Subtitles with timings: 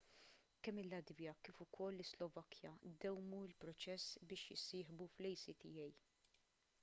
[0.63, 2.71] kemm il-latvja kif ukoll is-slovakkja
[3.05, 5.91] dewwmu l-proċess biex jissieħbu fl-acta